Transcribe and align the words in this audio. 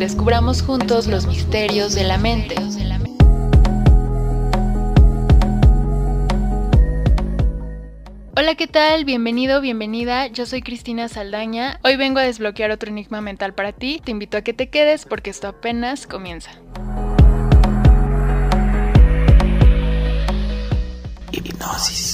Descubramos 0.00 0.62
juntos 0.62 1.06
los 1.08 1.26
misterios 1.26 1.94
de 1.94 2.04
la 2.04 2.16
mente. 2.16 2.54
Hola, 8.34 8.54
¿qué 8.54 8.66
tal? 8.66 9.04
Bienvenido, 9.04 9.60
bienvenida. 9.60 10.28
Yo 10.28 10.46
soy 10.46 10.62
Cristina 10.62 11.08
Saldaña. 11.08 11.78
Hoy 11.84 11.96
vengo 11.96 12.18
a 12.18 12.22
desbloquear 12.22 12.70
otro 12.70 12.88
enigma 12.88 13.20
mental 13.20 13.52
para 13.52 13.72
ti. 13.72 14.00
Te 14.02 14.12
invito 14.12 14.38
a 14.38 14.40
que 14.40 14.54
te 14.54 14.70
quedes 14.70 15.04
porque 15.04 15.28
esto 15.28 15.48
apenas 15.48 16.06
comienza. 16.06 16.50
Hipnosis. 21.30 22.10